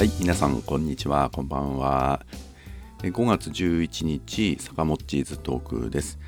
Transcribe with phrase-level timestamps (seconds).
[0.00, 2.24] はい皆さんこんにちはこんばんは。
[3.02, 6.18] 5月11日坂モッチーズトークです。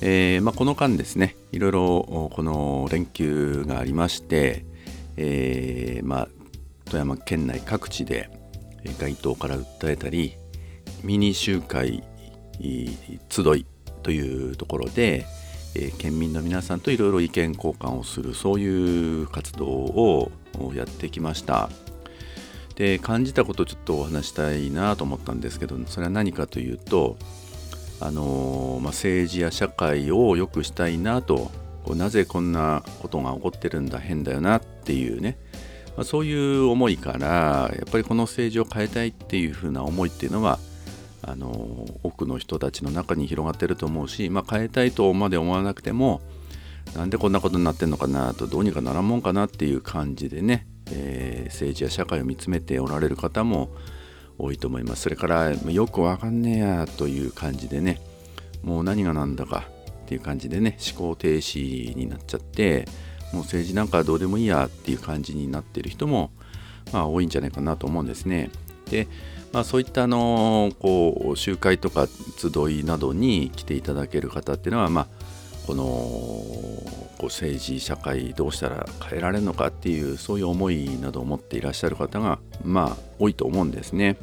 [0.00, 4.64] えー、まあ、この間ですねいろいろこの連休がありまして、
[5.16, 6.28] えー、まあ、
[6.84, 8.30] 富山県内各地で
[9.00, 10.36] 街頭から訴えたり
[11.02, 12.04] ミニ集会
[13.30, 13.66] 集い
[14.04, 15.26] というところで、
[15.74, 20.30] えー、県民の皆さんといろいろ意見交換をするそういう活動を
[20.72, 21.68] やってきました。
[22.76, 27.16] で感じたことをちょっとお話したいなと思ったんですけどそれは何かというと
[28.00, 31.50] あの、まあ、政治や社会を良くしたいなと
[31.94, 35.36] なぜこんなことが起こってるんだ変だよなっていうね、
[35.96, 40.58] まあ、そういう思いからやっぱりこの政治を変えたいっていうふうな思いっていうのは
[41.22, 46.20] あの多くの人たちの中に広がってると思うし、まあ、変えたいとまで思わなくても
[46.94, 53.70] なんでこんなことになってんのかなとどうにかならんもんかなっていう感じでねえー、政治や社会を見つめておられる方も
[54.38, 55.02] 多いと思います。
[55.02, 58.00] それからよくわかんねえやという感じでね
[58.62, 59.64] もう何が何だか
[60.04, 62.86] っていう感じでね思考停止になっちゃって
[63.32, 66.30] もう政治なんかどうでもいいやっていう感じになってる人も
[66.92, 68.50] まあ多いんじゃないかなと思うんですね。
[68.90, 69.08] で
[69.52, 75.08] まあそういったあのこう集会とか集いなどに来ていただける方っていうのはまあ
[75.66, 84.16] このこう政治社会どうしたら変えられるのかっていうそういう思いなどを持っていらっしゃる方がまあ多いと思うんですね。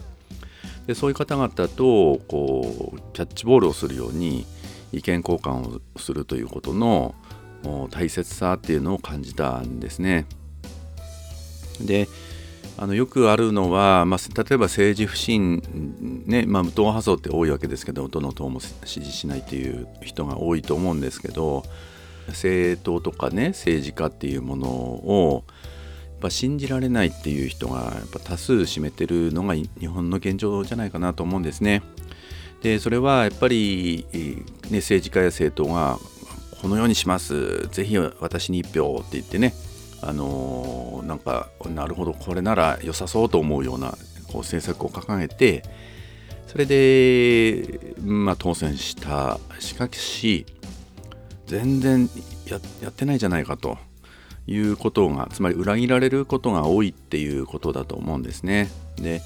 [0.87, 4.45] でそういう方々とこうキャッチボールをするように
[4.91, 7.15] 意見交換をするということの
[7.91, 10.25] 大切さっていうのを感じたんですね。
[11.79, 12.07] で
[12.77, 21.63] あのよくあるのは、まあ、例えば政治不信、ねまあ、無党派層って多いわけですけどどの党も支持しないという人が多いと思うんですけど
[22.27, 25.43] 政党とかね政治家っていうものを
[26.03, 31.81] やっぱ信じられないっていう人がやっぱ多数占めてるのが日本の現状じゃないかなと思うんですね。
[32.61, 34.05] でそれはやっぱり、
[34.69, 35.97] ね、政治家や政党が
[36.61, 39.55] このようにしますぜひ私に一票って言ってね
[40.01, 43.91] あのー、なんかなるほどこれなら良さそうと思うような
[44.27, 45.63] こう政策を掲げて
[46.47, 50.45] それで、まあ、当選したしかし
[51.45, 52.09] 全然
[52.81, 53.77] やってないじゃないかと
[54.47, 58.69] いうことがつまり裏切られることが多いっていうことだと思うんですね。
[58.97, 59.21] で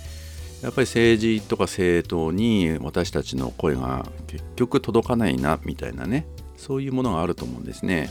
[0.62, 6.26] やっぱり政治とか政党に私たちの声が結局届かないなみたいなね
[6.58, 8.10] そういうものがあると思うんですね。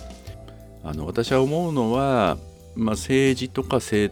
[0.85, 2.37] あの私は思うのは
[2.77, 4.11] まあ、政治とか政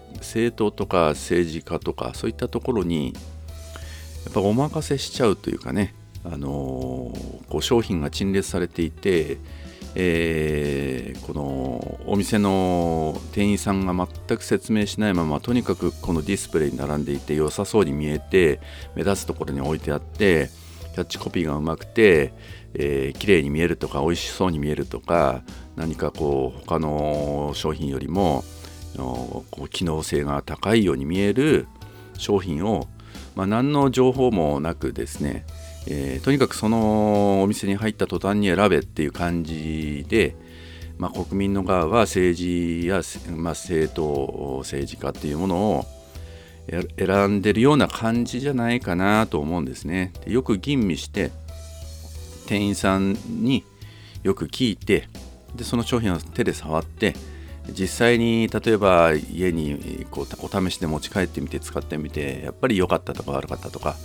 [0.56, 3.12] 党とか政治家とかそういったところに
[4.24, 9.38] やっぱお任せしちゃうというかね、あのー、こう商品が陳列されていて、
[9.94, 18.60] えー、このお店の店員さんが全く説明しないままとにかくこのディスプレイに並んでいて良さそうに見えて
[18.94, 20.50] 目立つところに置いてあって
[20.94, 22.32] キャッチコピーがうまくて、
[22.74, 25.42] えー、綺麗に見えるとか美味しそうに見えるとか
[25.76, 28.44] 何かこう他の商品よりも
[28.96, 31.66] こう機能性が高いように見える
[32.18, 32.88] 商品を、
[33.34, 35.46] まあ、何の情報もなくですね、
[35.86, 40.36] えー、とにかくそのお店に入った途端に選べっていう感じで、
[40.98, 43.00] まあ、国民の側は政治や、
[43.30, 45.84] まあ、政党政治家っていうものを
[46.96, 50.12] 選んでるような感じじゃないかなと思うんですね。
[50.24, 51.32] でよく吟味して
[52.46, 53.64] 店員さんに
[54.22, 55.08] よく聞いて
[55.54, 57.14] でその商品を手で触って
[57.68, 63.96] 実際に例えば家にこうお試しで持ち帰ってみて使ってみてやっぱり良かったとか悪かったとか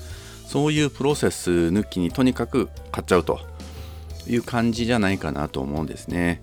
[0.46, 3.40] そういうプロセス抜きにとにかく買っちゃうと
[4.28, 6.42] いう感じじゃないかなと思うんですね。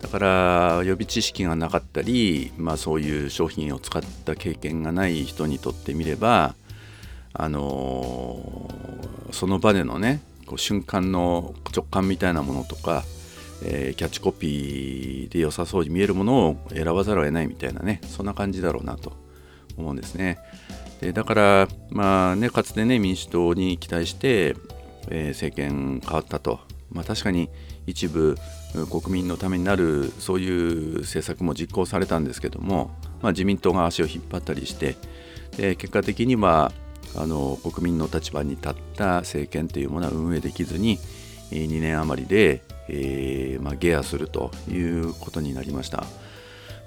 [0.00, 6.54] だから予備知識がなかったり、まあ、そういう商品を使った経験がない人にとってみれば、
[7.34, 13.04] あのー、その場でのねこう瞬間の直感みたいなものとか
[13.62, 19.12] えー、キャッチコピーで良さそうに見えるものを選ばざるを得ないみたいなねそんな感じだろうなと
[19.76, 20.38] 思うんですね。
[21.00, 24.56] でだからまあねかつてね民主党に期待して、
[25.08, 26.60] えー、政権変わったと。
[26.90, 27.48] まあ確かに
[27.86, 28.36] 一部
[28.90, 32.90] 国民のためになるそういう政策も実行されたんですけども、
[33.20, 34.96] まあ、自民党が足を引っ張ったりして
[35.56, 36.72] で結果的には
[37.16, 40.98] あの国民の立場に立った政権というものは運営できずに
[41.50, 46.04] 2年余りでえー、まあ、ゲアするということになりました。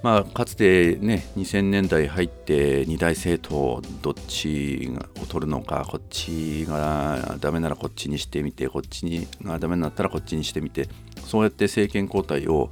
[0.02, 4.92] まあ、かつてね2000年代入って二大政党どっち
[5.22, 10.90] を取るのかこっちがダメならこっちにしてみてこっちにがダメになったらこっちにしてみて
[11.24, 12.68] そうやって政権交代を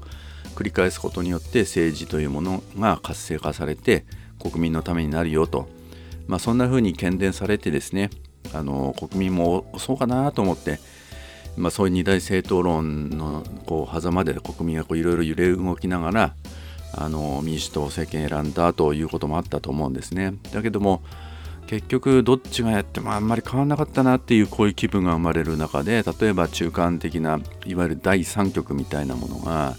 [0.56, 4.04] 繰り返すことによって政治というものが活性化されて
[4.38, 5.70] 国民のためになるよと
[6.26, 8.10] まあ、そんな風に喧伝されてですね
[8.52, 10.78] あの国民もそうかなと思って、
[11.56, 16.34] まあ、そういう二大政党論のこう狭間で国民がいろいろ揺れ動きながら
[16.94, 20.34] あの民主党政権選んだということもあったと思うんですね。
[20.52, 21.02] だけども
[21.66, 29.76] 結局どっちがやってもあんまり変わんなかったなっていうこういう気分が生まれる中で例えば中間的ないわゆる第三極みたいなものが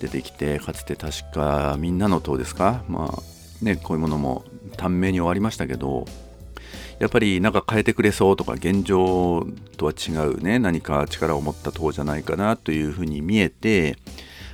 [0.00, 2.84] 出てきてかつて確かみんなの党ですか？
[2.88, 4.44] まあねこういうものも
[4.76, 6.04] 短命に終わりましたけど
[6.98, 9.46] やっぱりなんか変えてくれそうとか現状
[9.76, 13.98] とは違うね何か力を持った党じゃないかなというふうに見えて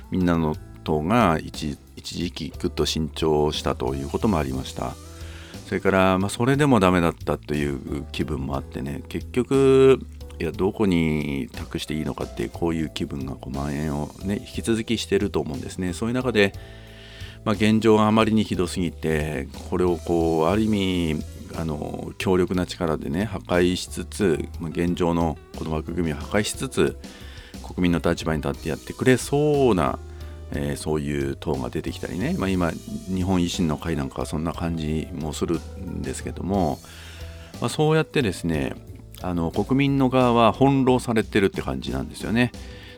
[0.09, 4.95] みんなの党が一時期ぐっと慎重したということもありました。
[5.67, 9.99] それから、まあ、それでもダメだったという気分もあってね結局
[10.37, 15.93] いやどこに託していいのかってこういう気分がこう蔓延をね引き続きしてると思うんですね。
[15.93, 16.53] そういう中で
[17.43, 21.23] まあ、現状があまりにひどすぎてこれをこうある意味
[21.55, 26.97] あの強力な力でね破壊しつつ現状のこの枠組みを破壊しつつ
[27.63, 29.99] 国民の立場に立ってやってくれそうな、
[30.51, 36.79] えー、そういう党が出てきたりね、まあ、今日本維新の会なんかはそんな感じもするんですけども、
[37.59, 38.75] まあ、そうやってですね
[39.21, 42.51] あの国民の側は翻弄されてるって感じなんですよね。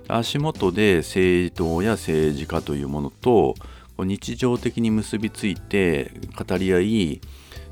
[0.08, 3.56] 足元で政党や政治家というものと
[4.00, 7.22] 日常的に結びついて語り合い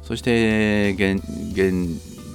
[0.04, 1.22] そして現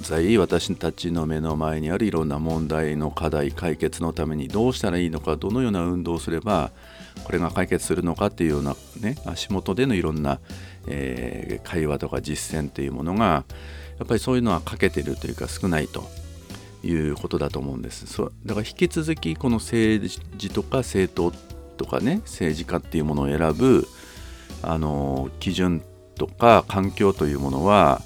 [0.01, 6.71] 在私たちの目の前にあるいろんな問題の課題解決のためにどうしたらいいのかどのような運動をすれば
[7.23, 10.39] これが解決するのかっていうような、ね、足元でのいろんな、
[10.87, 13.43] えー、会話とか実践というものが
[13.99, 16.07] やっぱりそういうのは欠けてるというか少ないと
[16.83, 18.05] いうことだと思うんです。
[18.07, 21.35] そだから引き続きこの政治とか政党
[21.77, 23.87] とかね政治家っていうものを選ぶ
[24.61, 25.81] あの基準
[26.17, 28.01] とか環境というものは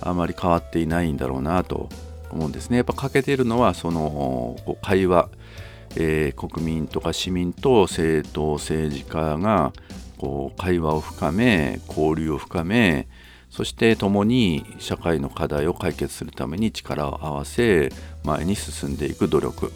[0.00, 1.88] あまり変わっていないんだろうなと
[2.30, 2.76] 思うんですね。
[2.76, 5.28] やっぱ欠けているのはその会話、
[5.96, 9.72] えー、国民とか市民と政党政治家が
[10.18, 13.08] こう会話を深め交流を深め
[13.50, 17.90] そして共に社会の課題を解決するために力を合わせ
[18.24, 19.72] 前に進んでいく努力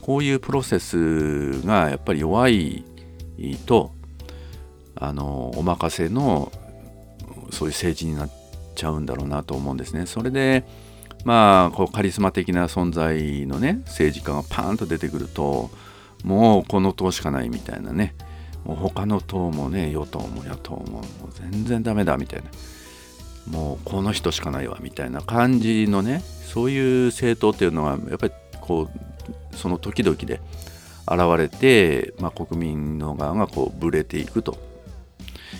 [0.00, 2.84] こういうプロセスがやっぱり弱い
[3.66, 3.92] と
[4.94, 6.52] あのお任せの
[7.52, 8.30] そういう政治になっ
[8.74, 10.06] ちゃうんだろうなと思うんですね。
[10.06, 10.64] それで
[11.24, 15.70] まあこうカリスマ的な存在のね政治家がパーンと出てくると
[16.24, 18.14] もうこの党しかないみたいなね
[18.64, 22.50] もう他の党もね与党も野党ももう全然ダメだみたいな
[23.50, 28.88] もうこの人しかないわみたいな感じのねそういう政党っていうのはやっぱりこ
[29.52, 30.40] うその時々で
[31.06, 34.58] 現れて、まあ、国民の側がこうぶれていくと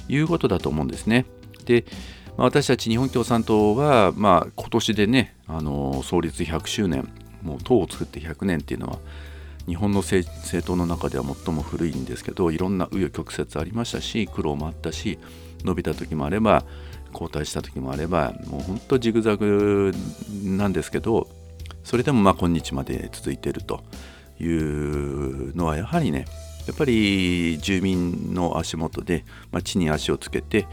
[0.09, 1.27] いうことだと思うんですね。
[1.71, 1.85] で、
[2.37, 7.09] まあ、私たち日本共産党は、まあ、今年でね、あの創立100周年、
[7.43, 8.99] もう党を作って100年っていうのは、
[9.67, 10.27] 日本の政
[10.67, 15.19] 党の中では最も古いんですけど、いろんな紆余曲折ありましたし、苦労もあったし、
[15.65, 16.65] 伸びた時もあれば、
[17.13, 19.93] 後退した時もあれば、もう本当ジグザグ
[20.43, 21.29] なんですけど、
[21.85, 23.85] それでもまあ今日まで続いていると
[24.41, 26.25] いうのは、やはりね、
[26.67, 30.67] やっぱり住民の足元で、まあ、地に足をつけて、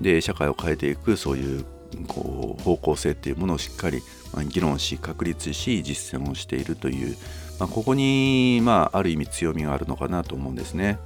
[0.00, 1.64] で社会を変えていくそういう
[2.06, 4.02] こう方向性っていうものをしっかり、
[4.48, 7.16] 議論し確立し実践をしているという、
[7.58, 10.98] まあ、ここに、まあ、ある意味強みがあるのかなと思うんですね。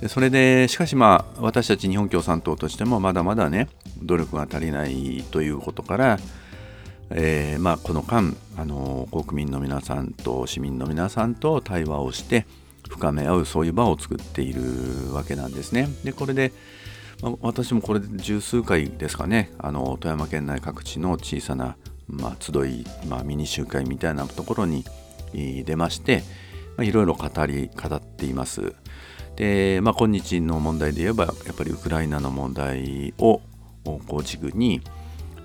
[0.00, 3.68] でそれでしかしまあ私たち日本共産党としてもまだまだね
[4.02, 6.18] 努力が足りないということから、
[7.10, 12.46] えー、まあこの間あの国民の皆さんと市民の皆さんと対話をして
[12.90, 15.88] 深め合うそういう場を作っているわけなんですね。
[16.04, 16.52] でこれで
[17.22, 21.76] まあ、私もこれで十数回ですかねあの富山県内各地の小さな、
[22.08, 24.84] まあ、集い、まあ、ミニ集会みたいなところに
[25.32, 26.22] 出まして、
[26.80, 28.74] いろいろ語り語っています。
[29.36, 33.40] で、まあ、今日の問題で言えばやっぱりウクライナの問題を
[33.84, 34.80] こう軸に、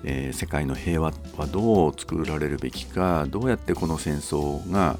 [0.04, 4.98] えー、世界の平和はどう作られるべきかどうやってこの戦争が、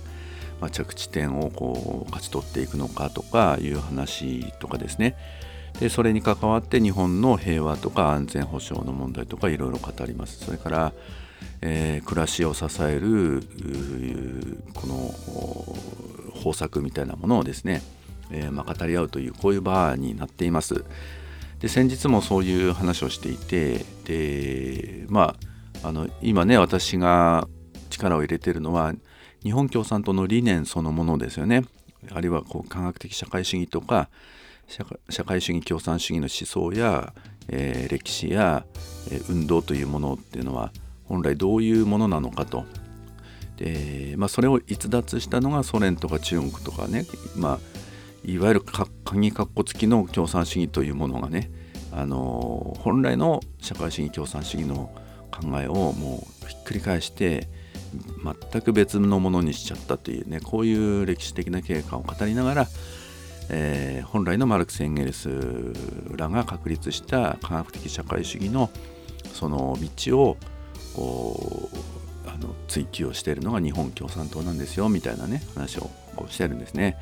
[0.70, 5.16] 着地点をこう勝ち取っていくのかとかいう話とかですね
[5.80, 10.44] でそれに関わって日本の平和とか安全保障の問題とかいろいろ語ります。
[10.44, 10.92] それから、
[11.60, 13.42] えー、暮らしを支える
[14.74, 14.94] この
[16.40, 17.82] 方策みたいなものをですね、
[18.30, 20.84] えー、まあ、語り合うというこういう場になっています。
[21.60, 25.36] で先日もそういう話をしていてでま
[25.82, 27.46] ああの今ね私が
[27.88, 28.94] 力を入れているのは
[29.44, 31.64] 日本共産党の理念そのものですよね。
[32.10, 34.08] あるいはこう科学的社会主義とか
[34.66, 37.12] 社会主義共産主義の思想や
[37.48, 38.64] えー、歴史や、
[39.10, 40.72] えー、運動というものっていうのは
[41.04, 42.64] 本来どういうものなのかと。
[43.56, 47.04] で、まあ、それを逸脱したのがソ連とか中国とかね、
[47.36, 47.58] まあ、
[48.24, 48.62] いわゆる
[49.04, 51.50] 鍵かっこ付きの共産主義というものがね
[51.92, 54.90] あの本来の社会主義共産主義の
[55.30, 57.48] 考えをもうひっくり返して
[58.50, 62.66] 全く別のものにしちゃったというねこういう歴史的な経過を語りながら、
[63.48, 65.28] えー、本来のマルクス・エンゲルス
[66.16, 68.70] らが確立した科学的社会主義の
[69.32, 70.36] その道を
[72.26, 75.90] あの追求をしているのが日本共産党なんですよみたいなね話を
[76.28, 76.96] してるんですね。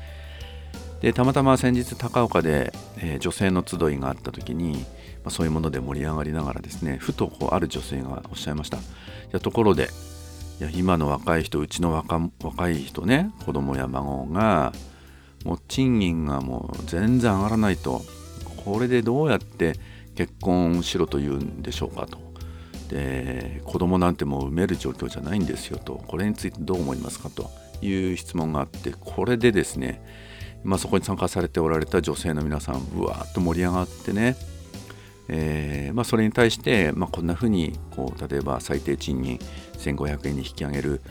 [1.01, 8.81] でたまたま先日高岡で、えー、女性の集いがあった時に、まあ、そういうもので盛り上がりながらですねふとこうある女性がおっしゃいましたい
[9.31, 9.89] やところで
[10.59, 14.73] いや今の若い人うちの若若い人ね子供や孫が
[15.45, 18.01] もう賃金がもう全然上がらないと。
[18.65, 19.73] これでどうやって
[20.15, 22.17] 結婚しろと言うんでしょうかと。
[22.89, 26.03] で子供なんてもう産める状況じゃないんですよと。
[26.07, 27.49] これについてどう思いますかと。
[27.83, 30.03] いう質問があってこれでですね
[30.63, 34.35] まあ、そこに参加されておられた女性の皆さんうわーっと盛り上がってね、
[35.27, 39.39] えーまあ、それに対して、まあ、こんなふうにこう例えば最低賃金
[39.79, 41.01] 1500円に引き上げる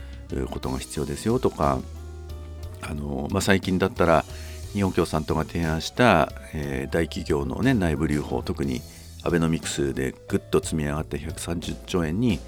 [0.51, 1.81] ことが必要ですよとか
[2.83, 4.25] あの、まあ、最近だったら
[4.73, 8.81] 日本共産党が提案した、えー、大企業の、ね、内部留保特に
[9.23, 12.39] アベノミクスでぐっと積み上がって130兆円に、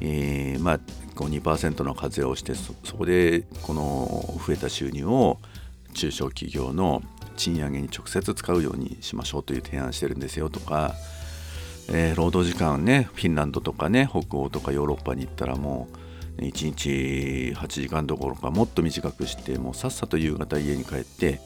[0.00, 0.78] えーまあ、
[1.14, 5.38] こう2%の課税をしてそこでこの増えた収入を
[5.94, 7.02] 中小企業の
[7.36, 10.94] 賃上げに直接使うようにしましょうという提案してるんですよとか、
[11.88, 16.01] えー、労働時間ねフィンランドとかね北欧とかヨーロッパに行ったらもう
[16.38, 21.40] 1日8時間どころかもっと短くしてもうさっさと夕方家に帰って、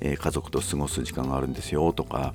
[0.00, 2.34] えー、家族と過ごす時間があるんですよとか、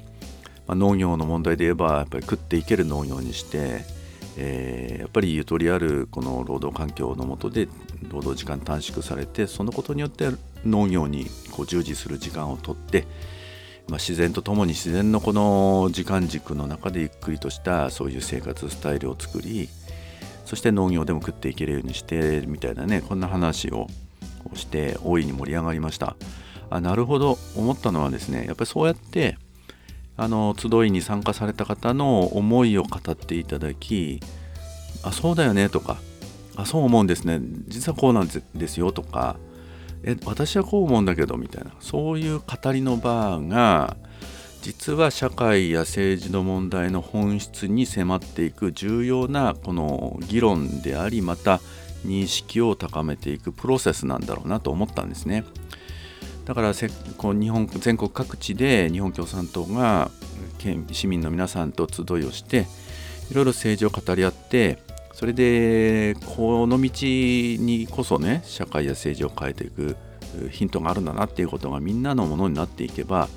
[0.68, 4.00] まあ、農業の問題で言えばやっぱり食っていける農業にして
[4.42, 7.68] えー、やっぱりゆとりあるこの労働環境の下で
[8.10, 10.30] 労働時間短縮されてそのことによって
[10.66, 13.06] 農業にこう従事する時間をとって、
[13.90, 19.68] まあ、自然とともに自然のこの時間軸の中でゆっくりとしたそういう生活スタイルを作り
[20.50, 23.86] そして農業でも食っていけるようにしてみたいなねこんな話を
[24.56, 26.16] して大いに盛り上がりました。
[26.72, 27.38] あなるほど。
[27.56, 29.38] 思ったのはですねやっぱりそうやって
[30.18, 34.22] あの集いに参加された方の思いを語っていただき
[35.04, 35.98] あそうだよねとか
[36.56, 37.40] あそう思うんですね。
[37.68, 39.36] 実はこうなんですよとか
[40.02, 43.98] え私はこう思うんだけどみたいなそういう語りの場が
[44.62, 51.62] 実は社会や政治の問題の本質に迫っていく重要なこの議論でありまた
[52.06, 55.44] 認識を高めていくプロセスなんだろうなと思ったんですね。
[56.46, 56.90] だから日
[57.50, 60.10] 本全国各地で日本共産党が
[60.92, 62.66] 市民の皆さんと集いをして
[63.30, 64.80] いろいろ政治を語り合って
[65.14, 69.96] それでこの道にこそね社会や政治を変えていく
[70.50, 73.30] ヒントがあるんだなっていうことがみんなのものになっていけば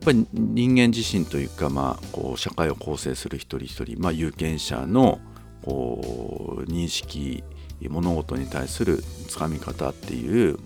[0.00, 5.20] ぱり人間自身というか、まあ、こう社会を構成する一人一人、まあ、有権者の
[5.62, 7.44] こう認識
[7.88, 10.58] 物事に対するつかみ方っていう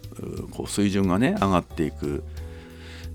[0.50, 2.24] こう水準がね上がっていく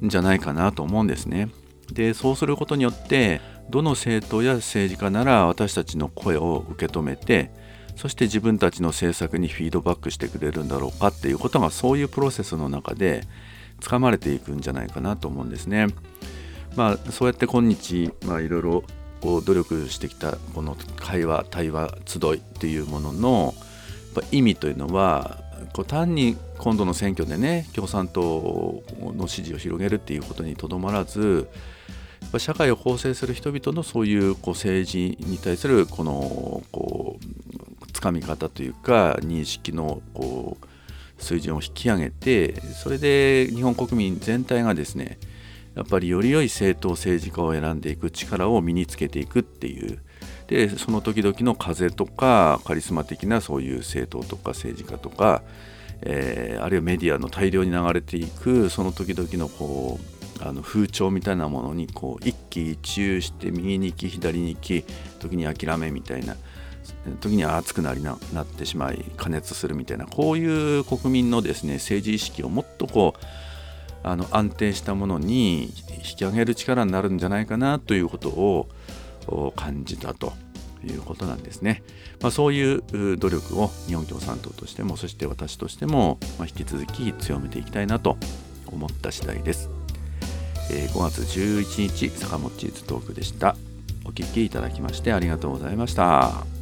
[0.04, 1.50] んじゃないかなと思うんですね。
[1.92, 7.52] でそうすることによってどの政党や政治家なら私たちの声を受け止めて
[7.96, 13.24] そして自分たちの政策にフィードバックしてくれるんだろうかっていうことがそういうプロセスの中で
[13.80, 15.88] つかまれていくんじゃないかなと思うんですね。
[16.76, 18.84] まあそうやって今日、まあ、いろいろ
[19.22, 23.54] 努力してきたこの会話対話集いっていうものの
[24.32, 25.40] 意味というのは
[25.74, 31.50] こう単に今度の選挙でね共産党の支持を広げるっていうことにとどまらず
[32.38, 40.66] 社会を構成する人々のそういうこう政治に対するこのこうつかみ方というか認識のこう
[41.20, 45.20] 水準を引き上げてそれで日本国民全体がですね
[45.76, 50.00] やっぱりより良い政党政治家を選んでいく力を身につけていくっていう。
[50.48, 55.44] でその時々の風とかカリスマ的なそういう政党とか政治家とか、
[56.02, 64.84] えー、あるいはメディアの大量に流れていくその時々のこうあの風潮みたいなものにこう一喜一憂して右に行き左に行き
[65.20, 66.36] 時に諦めみたいな。
[67.20, 73.26] 時には熱くなりななってしまい加熱するみたいなこういう国民のですね政治意識をもっとこう
[74.04, 78.68] あの安定したものに引き上げる力になるんじゃないかなということを
[79.56, 80.34] 感じたと
[80.84, 81.84] いうことなんですね。
[82.22, 88.18] まあ、そういう努力を日本共産党としてもそして私としても引き続き強めていきたいなと
[88.68, 89.70] 思った次第です。
[90.72, 93.56] え、5月11日坂本チーズトークでした。
[94.06, 96.59] お聴きいただきましてありがとうございました。